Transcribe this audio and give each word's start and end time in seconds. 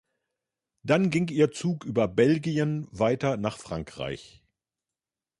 Dann 0.81 1.11
ging 1.11 1.27
ihr 1.27 1.51
Zug 1.51 1.85
über 1.85 2.07
Belgien 2.07 2.87
weiter 2.89 3.37
nach 3.37 3.59
Frankreich. 3.59 4.41